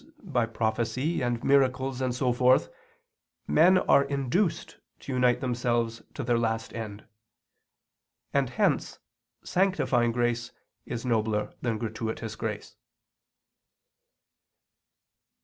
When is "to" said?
4.99-5.13, 6.15-6.23